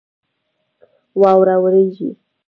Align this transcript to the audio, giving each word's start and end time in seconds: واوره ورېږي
واوره 1.21 1.55
ورېږي 1.63 2.09